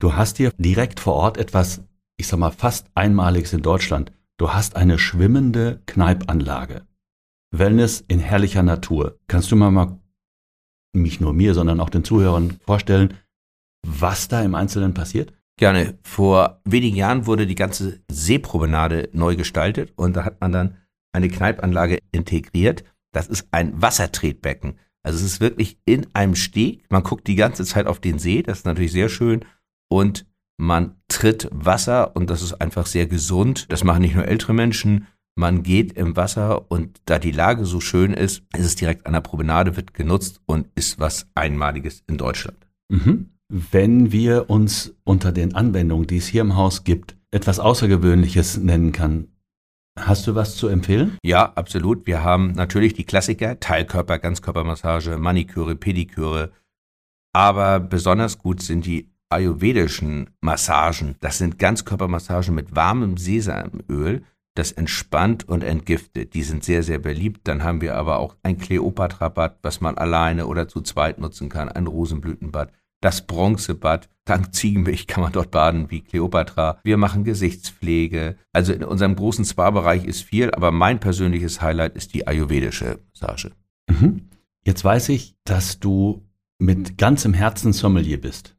Du 0.00 0.14
hast 0.14 0.38
hier 0.38 0.52
direkt 0.56 1.00
vor 1.00 1.14
Ort 1.14 1.36
etwas, 1.36 1.82
ich 2.16 2.26
sag 2.26 2.38
mal, 2.38 2.50
fast 2.50 2.88
einmaliges 2.94 3.52
in 3.52 3.62
Deutschland. 3.62 4.12
Du 4.38 4.52
hast 4.52 4.76
eine 4.76 4.98
schwimmende 4.98 5.82
Kneipanlage. 5.86 6.86
Wellness 7.52 8.04
in 8.08 8.18
herrlicher 8.18 8.62
Natur. 8.62 9.18
Kannst 9.28 9.50
du 9.52 9.56
mal, 9.56 9.70
mal 9.70 9.98
nicht 10.92 11.20
nur 11.20 11.32
mir, 11.32 11.54
sondern 11.54 11.80
auch 11.80 11.90
den 11.90 12.04
Zuhörern 12.04 12.58
vorstellen, 12.64 13.14
was 13.86 14.28
da 14.28 14.42
im 14.42 14.54
Einzelnen 14.54 14.94
passiert? 14.94 15.32
Gerne. 15.56 15.98
Vor 16.02 16.60
wenigen 16.64 16.96
Jahren 16.96 17.26
wurde 17.26 17.46
die 17.46 17.54
ganze 17.54 18.00
Seepromenade 18.10 19.08
neu 19.12 19.36
gestaltet 19.36 19.92
und 19.96 20.16
da 20.16 20.24
hat 20.24 20.40
man 20.40 20.52
dann 20.52 20.76
eine 21.12 21.28
Kneipanlage 21.28 21.98
integriert. 22.10 22.84
Das 23.12 23.28
ist 23.28 23.46
ein 23.52 23.80
Wassertretbecken. 23.80 24.78
Also 25.04 25.18
es 25.18 25.24
ist 25.24 25.40
wirklich 25.40 25.78
in 25.84 26.06
einem 26.14 26.34
Steg. 26.34 26.84
Man 26.90 27.02
guckt 27.02 27.26
die 27.28 27.36
ganze 27.36 27.64
Zeit 27.64 27.86
auf 27.86 28.00
den 28.00 28.18
See. 28.18 28.42
Das 28.42 28.58
ist 28.58 28.66
natürlich 28.66 28.92
sehr 28.92 29.08
schön. 29.08 29.44
Und 29.88 30.26
man 30.56 30.96
tritt 31.08 31.48
Wasser 31.52 32.16
und 32.16 32.30
das 32.30 32.42
ist 32.42 32.54
einfach 32.54 32.86
sehr 32.86 33.06
gesund. 33.06 33.70
Das 33.70 33.84
machen 33.84 34.02
nicht 34.02 34.14
nur 34.14 34.26
ältere 34.26 34.54
Menschen. 34.54 35.06
Man 35.36 35.62
geht 35.62 35.92
im 35.94 36.16
Wasser 36.16 36.70
und 36.70 37.00
da 37.06 37.18
die 37.18 37.32
Lage 37.32 37.64
so 37.64 37.80
schön 37.80 38.12
ist, 38.12 38.44
ist 38.56 38.66
es 38.66 38.76
direkt 38.76 39.06
an 39.06 39.14
der 39.14 39.20
Promenade, 39.20 39.76
wird 39.76 39.92
genutzt 39.92 40.40
und 40.46 40.68
ist 40.76 41.00
was 41.00 41.26
Einmaliges 41.34 42.04
in 42.06 42.18
Deutschland. 42.18 42.58
Mhm. 42.88 43.30
Wenn 43.48 44.12
wir 44.12 44.48
uns 44.48 44.94
unter 45.02 45.32
den 45.32 45.54
Anwendungen, 45.54 46.06
die 46.06 46.18
es 46.18 46.28
hier 46.28 46.40
im 46.40 46.56
Haus 46.56 46.84
gibt, 46.84 47.16
etwas 47.32 47.58
Außergewöhnliches 47.58 48.58
nennen 48.58 48.92
kann, 48.92 49.28
Hast 49.98 50.26
du 50.26 50.34
was 50.34 50.56
zu 50.56 50.66
empfehlen? 50.68 51.18
Ja, 51.22 51.52
absolut. 51.54 52.06
Wir 52.06 52.24
haben 52.24 52.52
natürlich 52.52 52.94
die 52.94 53.04
Klassiker, 53.04 53.60
Teilkörper, 53.60 54.18
Ganzkörpermassage, 54.18 55.18
Maniküre, 55.18 55.76
Pediküre. 55.76 56.50
Aber 57.32 57.78
besonders 57.78 58.38
gut 58.38 58.60
sind 58.60 58.86
die 58.86 59.08
ayurvedischen 59.28 60.30
Massagen. 60.40 61.16
Das 61.20 61.38
sind 61.38 61.58
Ganzkörpermassagen 61.58 62.54
mit 62.54 62.74
warmem 62.74 63.16
Sesamöl. 63.16 64.24
Das 64.56 64.72
entspannt 64.72 65.48
und 65.48 65.64
entgiftet. 65.64 66.34
Die 66.34 66.42
sind 66.42 66.64
sehr, 66.64 66.82
sehr 66.82 66.98
beliebt. 66.98 67.46
Dann 67.48 67.62
haben 67.62 67.80
wir 67.80 67.96
aber 67.96 68.18
auch 68.18 68.36
ein 68.42 68.58
Kleopatra-Bad, 68.58 69.58
was 69.62 69.80
man 69.80 69.96
alleine 69.96 70.46
oder 70.46 70.68
zu 70.68 70.80
zweit 70.80 71.18
nutzen 71.18 71.48
kann. 71.48 71.68
Ein 71.68 71.86
Rosenblütenbad 71.86 72.72
das 73.04 73.26
Bronzebad. 73.26 74.08
Dank 74.24 74.54
Ziegenmilch 74.54 75.06
kann 75.06 75.22
man 75.22 75.32
dort 75.32 75.50
baden 75.50 75.90
wie 75.90 76.00
Kleopatra. 76.00 76.80
Wir 76.84 76.96
machen 76.96 77.24
Gesichtspflege. 77.24 78.36
Also 78.52 78.72
in 78.72 78.82
unserem 78.82 79.14
großen 79.14 79.44
Spa-Bereich 79.44 80.04
ist 80.06 80.22
viel, 80.22 80.50
aber 80.52 80.70
mein 80.70 81.00
persönliches 81.00 81.60
Highlight 81.60 81.96
ist 81.96 82.14
die 82.14 82.26
ayurvedische 82.26 83.00
Massage. 83.12 83.52
Mhm. 83.90 84.30
Jetzt 84.64 84.82
weiß 84.82 85.10
ich, 85.10 85.36
dass 85.44 85.78
du 85.78 86.26
mit 86.58 86.96
ganzem 86.96 87.34
Herzen 87.34 87.74
Sommelier 87.74 88.18
bist. 88.18 88.56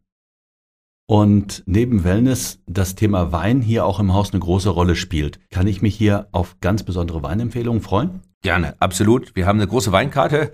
Und 1.07 1.63
neben 1.65 2.03
Wellness 2.03 2.61
das 2.67 2.93
Thema 2.93 3.31
Wein 3.31 3.61
hier 3.61 3.85
auch 3.85 3.99
im 3.99 4.13
Haus 4.13 4.31
eine 4.31 4.39
große 4.39 4.69
Rolle 4.69 4.95
spielt. 4.95 5.39
Kann 5.49 5.65
ich 5.65 5.81
mich 5.81 5.95
hier 5.95 6.27
auf 6.31 6.59
ganz 6.61 6.83
besondere 6.83 7.23
Weinempfehlungen 7.23 7.81
freuen? 7.81 8.21
Gerne, 8.41 8.79
absolut. 8.79 9.35
Wir 9.35 9.47
haben 9.47 9.59
eine 9.59 9.67
große 9.67 9.91
Weinkarte 9.91 10.51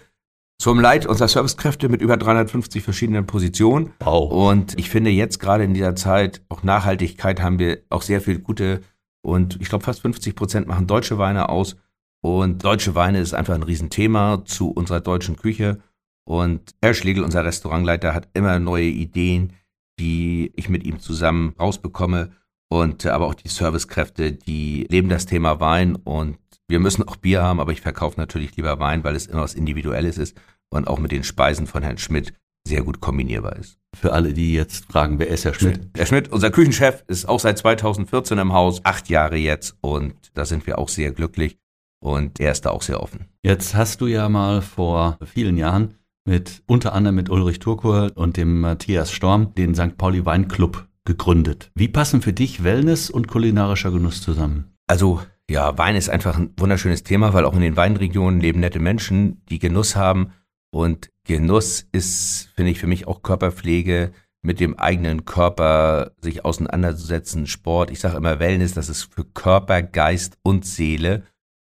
zum 0.61 0.79
Leid 0.79 1.07
unserer 1.07 1.27
Servicekräfte 1.27 1.89
mit 1.89 2.03
über 2.03 2.17
350 2.17 2.83
verschiedenen 2.83 3.25
Positionen. 3.25 3.93
Wow. 3.99 4.31
Und 4.31 4.77
ich 4.77 4.91
finde 4.91 5.09
jetzt 5.09 5.39
gerade 5.39 5.63
in 5.63 5.73
dieser 5.73 5.95
Zeit, 5.95 6.43
auch 6.49 6.61
Nachhaltigkeit, 6.61 7.41
haben 7.41 7.57
wir 7.57 7.79
auch 7.89 8.03
sehr 8.03 8.21
viel 8.21 8.37
gute 8.37 8.81
und 9.23 9.59
ich 9.59 9.69
glaube 9.69 9.83
fast 9.83 10.01
50 10.01 10.35
Prozent 10.35 10.67
machen 10.67 10.85
deutsche 10.85 11.17
Weine 11.17 11.49
aus. 11.49 11.77
Und 12.23 12.63
deutsche 12.63 12.93
Weine 12.93 13.21
ist 13.21 13.33
einfach 13.33 13.55
ein 13.55 13.63
Riesenthema 13.63 14.43
zu 14.45 14.69
unserer 14.69 14.99
deutschen 14.99 15.35
Küche. 15.35 15.79
Und 16.25 16.75
Herr 16.79 16.93
Schlegel, 16.93 17.23
unser 17.23 17.43
Restaurantleiter, 17.43 18.13
hat 18.13 18.29
immer 18.35 18.59
neue 18.59 18.85
Ideen, 18.85 19.53
die 19.99 20.53
ich 20.55 20.69
mit 20.69 20.83
ihm 20.83 20.99
zusammen 20.99 21.55
rausbekomme. 21.59 22.33
Und 22.69 23.07
aber 23.07 23.25
auch 23.25 23.33
die 23.33 23.47
Servicekräfte, 23.47 24.31
die 24.31 24.85
leben 24.91 25.09
das 25.09 25.25
Thema 25.25 25.59
Wein 25.59 25.95
und 25.95 26.37
wir 26.71 26.79
müssen 26.79 27.07
auch 27.07 27.17
Bier 27.17 27.43
haben, 27.43 27.59
aber 27.59 27.71
ich 27.71 27.81
verkaufe 27.81 28.19
natürlich 28.19 28.55
lieber 28.55 28.79
Wein, 28.79 29.03
weil 29.03 29.15
es 29.15 29.27
immer 29.27 29.41
was 29.41 29.53
Individuelles 29.53 30.17
ist 30.17 30.35
und 30.69 30.87
auch 30.87 30.99
mit 30.99 31.11
den 31.11 31.23
Speisen 31.23 31.67
von 31.67 31.83
Herrn 31.83 31.97
Schmidt 31.97 32.33
sehr 32.67 32.83
gut 32.83 33.01
kombinierbar 33.01 33.57
ist. 33.57 33.77
Für 33.95 34.13
alle, 34.13 34.33
die 34.33 34.53
jetzt 34.53 34.85
fragen, 34.85 35.19
wer 35.19 35.27
ist 35.27 35.45
Herr 35.45 35.53
Schmidt? 35.53 35.89
Herr 35.95 36.05
Schmidt, 36.05 36.29
unser 36.29 36.51
Küchenchef, 36.51 37.03
ist 37.07 37.27
auch 37.27 37.39
seit 37.39 37.57
2014 37.57 38.37
im 38.37 38.53
Haus, 38.53 38.81
acht 38.83 39.09
Jahre 39.09 39.35
jetzt 39.35 39.75
und 39.81 40.15
da 40.33 40.45
sind 40.45 40.65
wir 40.65 40.79
auch 40.79 40.89
sehr 40.89 41.11
glücklich 41.11 41.57
und 41.99 42.39
er 42.39 42.51
ist 42.51 42.65
da 42.65 42.69
auch 42.69 42.81
sehr 42.81 43.01
offen. 43.01 43.25
Jetzt 43.43 43.75
hast 43.75 44.01
du 44.01 44.07
ja 44.07 44.29
mal 44.29 44.61
vor 44.61 45.17
vielen 45.25 45.57
Jahren 45.57 45.95
mit 46.25 46.63
unter 46.67 46.93
anderem 46.93 47.15
mit 47.15 47.29
Ulrich 47.29 47.59
Turkur 47.59 48.11
und 48.15 48.37
dem 48.37 48.61
Matthias 48.61 49.11
Storm 49.11 49.53
den 49.55 49.75
St. 49.75 49.97
Pauli 49.97 50.25
Weinclub 50.25 50.87
gegründet. 51.03 51.71
Wie 51.75 51.87
passen 51.87 52.21
für 52.21 52.31
dich 52.31 52.63
Wellness 52.63 53.09
und 53.09 53.27
kulinarischer 53.27 53.91
Genuss 53.91 54.21
zusammen? 54.21 54.71
Also 54.87 55.21
ja, 55.51 55.77
Wein 55.77 55.97
ist 55.97 56.09
einfach 56.09 56.37
ein 56.37 56.53
wunderschönes 56.57 57.03
Thema, 57.03 57.33
weil 57.33 57.45
auch 57.45 57.53
in 57.53 57.61
den 57.61 57.75
Weinregionen 57.75 58.39
leben 58.39 58.61
nette 58.61 58.79
Menschen, 58.79 59.43
die 59.49 59.59
Genuss 59.59 59.97
haben. 59.97 60.31
Und 60.73 61.11
Genuss 61.25 61.85
ist, 61.91 62.49
finde 62.55 62.71
ich, 62.71 62.79
für 62.79 62.87
mich 62.87 63.05
auch 63.05 63.21
Körperpflege, 63.21 64.13
mit 64.43 64.59
dem 64.59 64.79
eigenen 64.79 65.25
Körper 65.25 66.13
sich 66.21 66.45
auseinanderzusetzen, 66.45 67.47
Sport. 67.47 67.91
Ich 67.91 67.99
sage 67.99 68.17
immer 68.17 68.39
Wellness, 68.39 68.73
das 68.73 68.89
ist 68.89 69.13
für 69.13 69.25
Körper, 69.25 69.83
Geist 69.83 70.37
und 70.41 70.65
Seele. 70.65 71.23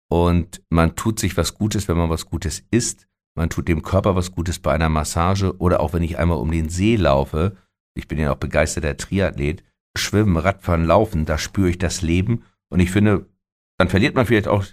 Und 0.08 0.62
man 0.68 0.94
tut 0.94 1.18
sich 1.18 1.36
was 1.36 1.54
Gutes, 1.54 1.88
wenn 1.88 1.96
man 1.96 2.10
was 2.10 2.26
Gutes 2.26 2.62
isst. 2.70 3.08
Man 3.34 3.48
tut 3.48 3.66
dem 3.66 3.82
Körper 3.82 4.14
was 4.14 4.32
Gutes 4.32 4.58
bei 4.58 4.72
einer 4.72 4.90
Massage 4.90 5.56
oder 5.58 5.80
auch 5.80 5.94
wenn 5.94 6.02
ich 6.02 6.18
einmal 6.18 6.38
um 6.38 6.50
den 6.50 6.68
See 6.68 6.96
laufe. 6.96 7.56
Ich 7.94 8.08
bin 8.08 8.18
ja 8.18 8.32
auch 8.32 8.36
begeisterter 8.36 8.96
Triathlet. 8.96 9.64
Schwimmen, 9.96 10.36
Radfahren, 10.36 10.84
Laufen, 10.84 11.24
da 11.24 11.38
spüre 11.38 11.70
ich 11.70 11.78
das 11.78 12.02
Leben. 12.02 12.44
Und 12.68 12.80
ich 12.80 12.90
finde, 12.90 13.26
dann 13.80 13.88
verliert 13.88 14.14
man 14.14 14.26
vielleicht 14.26 14.46
auch 14.46 14.64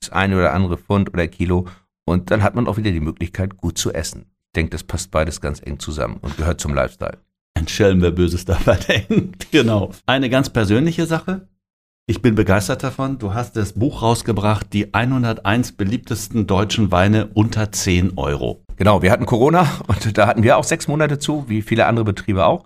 das 0.00 0.10
eine 0.10 0.36
oder 0.36 0.52
andere 0.52 0.76
Pfund 0.76 1.14
oder 1.14 1.28
Kilo 1.28 1.68
und 2.04 2.32
dann 2.32 2.42
hat 2.42 2.56
man 2.56 2.66
auch 2.66 2.76
wieder 2.76 2.90
die 2.90 2.98
Möglichkeit, 2.98 3.56
gut 3.56 3.78
zu 3.78 3.92
essen. 3.92 4.26
Ich 4.46 4.52
denke, 4.56 4.70
das 4.70 4.82
passt 4.82 5.12
beides 5.12 5.40
ganz 5.40 5.62
eng 5.64 5.78
zusammen 5.78 6.18
und 6.20 6.36
gehört 6.36 6.60
zum 6.60 6.74
Lifestyle. 6.74 7.18
Ein 7.54 7.68
Schelm, 7.68 8.02
wer 8.02 8.10
Böses 8.10 8.44
dabei 8.44 8.74
denkt. 9.08 9.52
Genau. 9.52 9.92
Eine 10.04 10.28
ganz 10.28 10.50
persönliche 10.50 11.06
Sache. 11.06 11.46
Ich 12.08 12.22
bin 12.22 12.34
begeistert 12.34 12.82
davon. 12.82 13.20
Du 13.20 13.34
hast 13.34 13.54
das 13.54 13.74
Buch 13.74 14.02
rausgebracht, 14.02 14.72
die 14.72 14.92
101 14.92 15.76
beliebtesten 15.76 16.48
deutschen 16.48 16.90
Weine 16.90 17.28
unter 17.34 17.70
10 17.70 18.18
Euro. 18.18 18.64
Genau, 18.74 19.00
wir 19.00 19.12
hatten 19.12 19.26
Corona 19.26 19.68
und 19.86 20.18
da 20.18 20.26
hatten 20.26 20.42
wir 20.42 20.56
auch 20.56 20.64
sechs 20.64 20.88
Monate 20.88 21.20
zu, 21.20 21.44
wie 21.48 21.62
viele 21.62 21.86
andere 21.86 22.04
Betriebe 22.04 22.46
auch. 22.46 22.64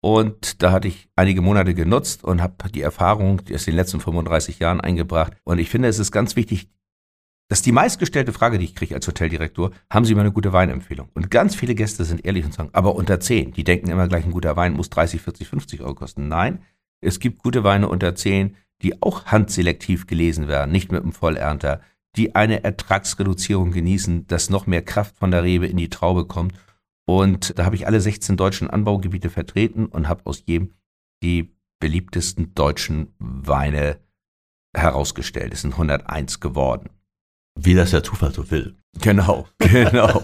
Und 0.00 0.62
da 0.62 0.72
hatte 0.72 0.88
ich 0.88 1.08
einige 1.14 1.42
Monate 1.42 1.74
genutzt 1.74 2.24
und 2.24 2.40
habe 2.40 2.70
die 2.70 2.80
Erfahrung 2.80 3.42
aus 3.52 3.64
den 3.64 3.74
letzten 3.74 4.00
35 4.00 4.58
Jahren 4.58 4.80
eingebracht. 4.80 5.34
Und 5.44 5.58
ich 5.58 5.68
finde, 5.68 5.88
es 5.88 5.98
ist 5.98 6.10
ganz 6.10 6.36
wichtig, 6.36 6.68
dass 7.48 7.62
die 7.62 7.72
meistgestellte 7.72 8.32
Frage, 8.32 8.58
die 8.58 8.64
ich 8.64 8.76
kriege 8.76 8.94
als 8.94 9.06
Hoteldirektor, 9.06 9.72
haben 9.90 10.04
Sie 10.04 10.14
mal 10.14 10.20
eine 10.20 10.32
gute 10.32 10.52
Weinempfehlung? 10.52 11.08
Und 11.14 11.30
ganz 11.30 11.56
viele 11.56 11.74
Gäste 11.74 12.04
sind 12.04 12.24
ehrlich 12.24 12.44
und 12.44 12.54
sagen, 12.54 12.70
aber 12.72 12.94
unter 12.94 13.18
10. 13.18 13.52
Die 13.52 13.64
denken 13.64 13.90
immer 13.90 14.08
gleich, 14.08 14.24
ein 14.24 14.30
guter 14.30 14.56
Wein 14.56 14.72
muss 14.72 14.88
30, 14.88 15.20
40, 15.20 15.48
50 15.48 15.80
Euro 15.82 15.94
kosten. 15.94 16.28
Nein, 16.28 16.62
es 17.00 17.18
gibt 17.18 17.42
gute 17.42 17.64
Weine 17.64 17.88
unter 17.88 18.14
10, 18.14 18.56
die 18.82 19.02
auch 19.02 19.26
handselektiv 19.26 20.06
gelesen 20.06 20.48
werden, 20.48 20.70
nicht 20.70 20.92
mit 20.92 21.02
einem 21.02 21.12
Vollernter, 21.12 21.80
die 22.16 22.34
eine 22.34 22.64
Ertragsreduzierung 22.64 23.72
genießen, 23.72 24.26
dass 24.28 24.48
noch 24.48 24.66
mehr 24.66 24.82
Kraft 24.82 25.18
von 25.18 25.30
der 25.30 25.42
Rebe 25.42 25.66
in 25.66 25.76
die 25.76 25.90
Traube 25.90 26.26
kommt 26.26 26.54
und 27.10 27.58
da 27.58 27.64
habe 27.64 27.74
ich 27.74 27.88
alle 27.88 28.00
16 28.00 28.36
deutschen 28.36 28.70
Anbaugebiete 28.70 29.30
vertreten 29.30 29.86
und 29.86 30.08
habe 30.08 30.26
aus 30.26 30.44
jedem 30.46 30.74
die 31.24 31.52
beliebtesten 31.80 32.54
deutschen 32.54 33.14
Weine 33.18 33.98
herausgestellt. 34.76 35.52
Es 35.52 35.62
sind 35.62 35.72
101 35.72 36.38
geworden. 36.38 36.90
Wie 37.58 37.74
das 37.74 37.90
der 37.90 38.04
Zufall 38.04 38.32
so 38.32 38.48
will. 38.52 38.76
Genau, 39.00 39.48
genau. 39.58 40.22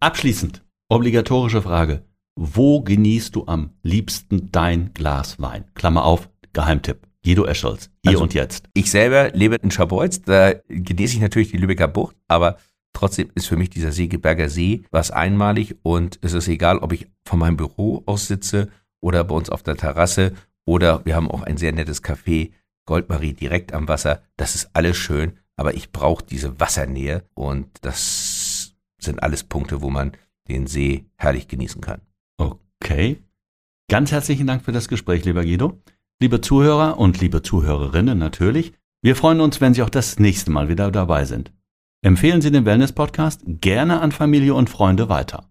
Abschließend, 0.00 0.64
obligatorische 0.88 1.62
Frage. 1.62 2.04
Wo 2.34 2.80
genießt 2.82 3.36
du 3.36 3.46
am 3.46 3.70
liebsten 3.84 4.50
dein 4.50 4.94
Glas 4.94 5.40
Wein? 5.40 5.70
Klammer 5.74 6.04
auf, 6.04 6.28
Geheimtipp. 6.52 7.06
Guido 7.24 7.46
Escholz, 7.46 7.88
hier 8.02 8.12
also, 8.12 8.24
und 8.24 8.34
jetzt. 8.34 8.68
Ich 8.74 8.90
selber 8.90 9.30
lebe 9.30 9.54
in 9.54 9.70
Scharbeutz, 9.70 10.20
da 10.22 10.52
genieße 10.68 11.14
ich 11.14 11.20
natürlich 11.20 11.52
die 11.52 11.56
Lübecker 11.56 11.88
Bucht, 11.88 12.16
aber 12.28 12.58
Trotzdem 12.94 13.30
ist 13.34 13.48
für 13.48 13.56
mich 13.56 13.68
dieser 13.68 13.92
Segeberger 13.92 14.48
See 14.48 14.84
was 14.90 15.10
einmalig 15.10 15.76
und 15.82 16.18
es 16.22 16.32
ist 16.32 16.48
egal, 16.48 16.78
ob 16.78 16.92
ich 16.92 17.08
von 17.26 17.38
meinem 17.38 17.58
Büro 17.58 18.02
aus 18.06 18.28
sitze 18.28 18.70
oder 19.02 19.24
bei 19.24 19.34
uns 19.34 19.50
auf 19.50 19.62
der 19.62 19.76
Terrasse 19.76 20.32
oder 20.64 21.04
wir 21.04 21.16
haben 21.16 21.30
auch 21.30 21.42
ein 21.42 21.58
sehr 21.58 21.72
nettes 21.72 22.02
Café, 22.02 22.52
Goldmarie 22.86 23.34
direkt 23.34 23.74
am 23.74 23.88
Wasser. 23.88 24.22
Das 24.36 24.54
ist 24.54 24.70
alles 24.72 24.96
schön, 24.96 25.38
aber 25.56 25.74
ich 25.74 25.92
brauche 25.92 26.24
diese 26.24 26.58
Wassernähe 26.60 27.24
und 27.34 27.68
das 27.82 28.74
sind 29.00 29.22
alles 29.22 29.44
Punkte, 29.44 29.82
wo 29.82 29.90
man 29.90 30.12
den 30.48 30.66
See 30.66 31.06
herrlich 31.16 31.48
genießen 31.48 31.80
kann. 31.80 32.00
Okay. 32.38 33.22
Ganz 33.90 34.12
herzlichen 34.12 34.46
Dank 34.46 34.64
für 34.64 34.72
das 34.72 34.88
Gespräch, 34.88 35.24
lieber 35.24 35.42
Guido. 35.42 35.80
Liebe 36.20 36.40
Zuhörer 36.40 36.98
und 36.98 37.20
liebe 37.20 37.42
Zuhörerinnen 37.42 38.18
natürlich, 38.18 38.72
wir 39.02 39.16
freuen 39.16 39.40
uns, 39.40 39.60
wenn 39.60 39.74
Sie 39.74 39.82
auch 39.82 39.90
das 39.90 40.18
nächste 40.18 40.50
Mal 40.50 40.68
wieder 40.68 40.90
dabei 40.90 41.24
sind. 41.24 41.52
Empfehlen 42.04 42.42
Sie 42.42 42.50
den 42.50 42.66
Wellness-Podcast 42.66 43.44
gerne 43.46 44.02
an 44.02 44.12
Familie 44.12 44.54
und 44.54 44.68
Freunde 44.68 45.08
weiter. 45.08 45.48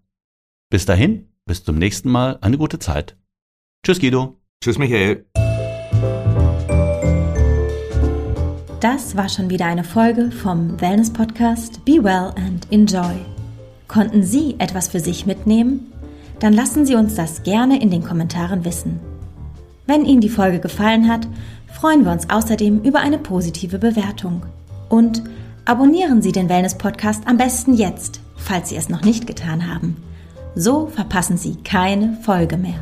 Bis 0.70 0.86
dahin, 0.86 1.26
bis 1.46 1.64
zum 1.64 1.76
nächsten 1.78 2.08
Mal, 2.08 2.38
eine 2.42 2.58
gute 2.58 2.78
Zeit. 2.78 3.16
Tschüss, 3.84 3.98
Guido. 3.98 4.40
Tschüss, 4.62 4.78
Michael. 4.78 5.26
Das 8.78 9.16
war 9.16 9.28
schon 9.28 9.50
wieder 9.50 9.66
eine 9.66 9.82
Folge 9.82 10.30
vom 10.30 10.80
Wellness 10.80 11.12
Podcast 11.12 11.84
Be 11.84 11.94
Well 11.94 12.32
and 12.36 12.70
Enjoy. 12.70 13.16
Konnten 13.88 14.22
Sie 14.22 14.54
etwas 14.60 14.86
für 14.86 15.00
sich 15.00 15.26
mitnehmen? 15.26 15.92
Dann 16.38 16.52
lassen 16.52 16.86
Sie 16.86 16.94
uns 16.94 17.16
das 17.16 17.42
gerne 17.42 17.82
in 17.82 17.90
den 17.90 18.04
Kommentaren 18.04 18.64
wissen. 18.64 19.00
Wenn 19.88 20.04
Ihnen 20.04 20.20
die 20.20 20.28
Folge 20.28 20.60
gefallen 20.60 21.08
hat, 21.08 21.26
freuen 21.66 22.04
wir 22.04 22.12
uns 22.12 22.30
außerdem 22.30 22.82
über 22.82 23.00
eine 23.00 23.18
positive 23.18 23.80
Bewertung. 23.80 24.46
Und 24.88 25.24
abonnieren 25.64 26.22
Sie 26.22 26.32
den 26.32 26.48
Wellness 26.48 26.76
Podcast 26.76 27.26
am 27.26 27.36
besten 27.36 27.74
jetzt, 27.74 28.20
falls 28.36 28.68
Sie 28.68 28.76
es 28.76 28.88
noch 28.88 29.02
nicht 29.02 29.26
getan 29.26 29.72
haben. 29.72 29.96
So 30.54 30.86
verpassen 30.86 31.36
Sie 31.36 31.56
keine 31.62 32.18
Folge 32.22 32.56
mehr. 32.56 32.80